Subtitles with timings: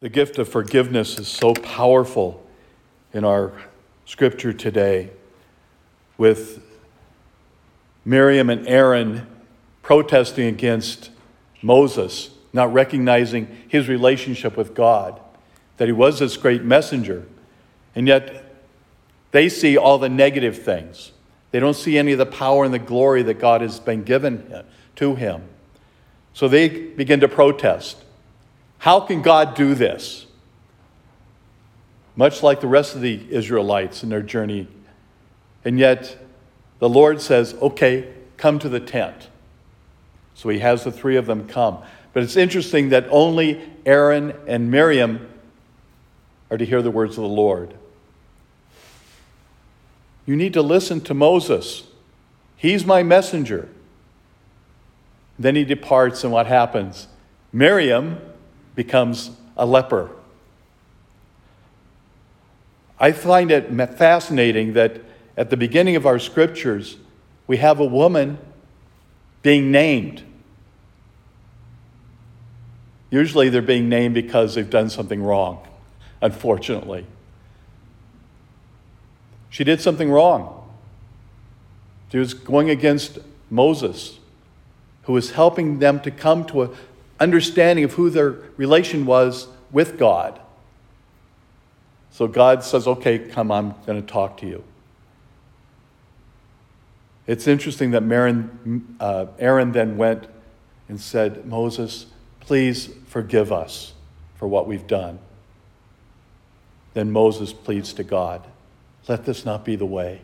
[0.00, 2.46] The gift of forgiveness is so powerful
[3.12, 3.52] in our
[4.04, 5.10] scripture today
[6.16, 6.62] with
[8.04, 9.26] Miriam and Aaron
[9.82, 11.10] protesting against
[11.62, 15.18] Moses, not recognizing his relationship with God,
[15.78, 17.26] that he was this great messenger.
[17.96, 18.54] And yet
[19.32, 21.10] they see all the negative things.
[21.50, 24.62] They don't see any of the power and the glory that God has been given
[24.94, 25.42] to him.
[26.34, 28.04] So they begin to protest.
[28.78, 30.26] How can God do this?
[32.16, 34.66] Much like the rest of the Israelites in their journey.
[35.64, 36.16] And yet,
[36.78, 39.28] the Lord says, okay, come to the tent.
[40.34, 41.78] So he has the three of them come.
[42.12, 45.28] But it's interesting that only Aaron and Miriam
[46.50, 47.74] are to hear the words of the Lord.
[50.24, 51.84] You need to listen to Moses.
[52.56, 53.68] He's my messenger.
[55.38, 57.08] Then he departs, and what happens?
[57.52, 58.20] Miriam
[58.78, 60.08] becomes a leper.
[63.00, 65.00] I find it fascinating that
[65.36, 66.96] at the beginning of our scriptures,
[67.48, 68.38] we have a woman
[69.42, 70.22] being named.
[73.10, 75.66] Usually they're being named because they've done something wrong,
[76.22, 77.04] unfortunately.
[79.50, 80.70] She did something wrong.
[82.12, 83.18] She was going against
[83.50, 84.20] Moses,
[85.02, 86.70] who was helping them to come to a
[87.20, 90.40] understanding of who their relation was with God.
[92.10, 94.64] So God says, Okay, come, I'm going to talk to you.
[97.26, 100.26] It's interesting that Aaron, uh, Aaron then went
[100.88, 102.06] and said, Moses,
[102.40, 103.92] please forgive us
[104.36, 105.18] for what we've done.
[106.94, 108.46] Then Moses pleads to God,
[109.08, 110.22] let this not be the way.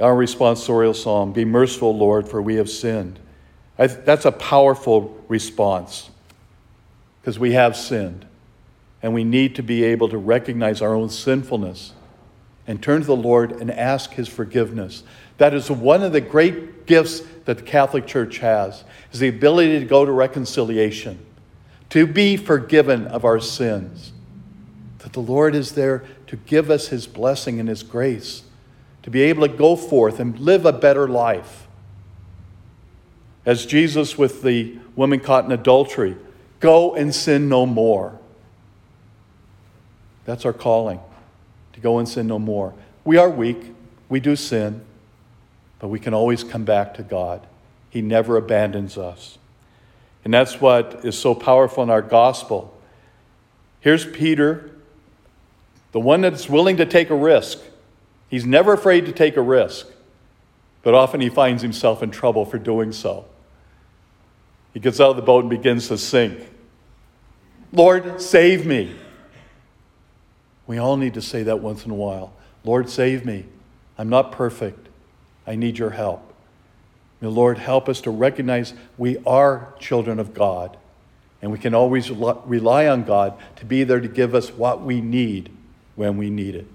[0.00, 3.18] Our responsorial psalm Be merciful, Lord, for we have sinned.
[3.78, 6.10] I, that's a powerful response
[7.20, 8.26] because we have sinned.
[9.02, 11.92] And we need to be able to recognize our own sinfulness
[12.66, 15.02] and turn to the Lord and ask his forgiveness.
[15.36, 19.78] That is one of the great gifts that the Catholic Church has is the ability
[19.80, 21.18] to go to reconciliation,
[21.90, 24.12] to be forgiven of our sins.
[24.98, 28.42] That the Lord is there to give us his blessing and his grace
[29.04, 31.66] to be able to go forth and live a better life.
[33.44, 36.16] As Jesus with the woman caught in adultery,
[36.58, 38.18] go and sin no more.
[40.24, 41.00] That's our calling,
[41.74, 42.72] to go and sin no more.
[43.04, 43.74] We are weak,
[44.08, 44.82] we do sin,
[45.80, 47.46] but we can always come back to God.
[47.90, 49.36] He never abandons us.
[50.24, 52.74] And that's what is so powerful in our gospel.
[53.80, 54.70] Here's Peter,
[55.92, 57.58] the one that's willing to take a risk.
[58.28, 59.86] He's never afraid to take a risk,
[60.82, 63.26] but often he finds himself in trouble for doing so.
[64.72, 66.48] He gets out of the boat and begins to sink.
[67.72, 68.94] Lord, save me.
[70.66, 72.32] We all need to say that once in a while.
[72.64, 73.44] Lord, save me.
[73.98, 74.88] I'm not perfect.
[75.46, 76.32] I need your help.
[77.20, 80.76] May the Lord help us to recognize we are children of God,
[81.40, 85.00] and we can always rely on God to be there to give us what we
[85.00, 85.50] need
[85.94, 86.66] when we need it.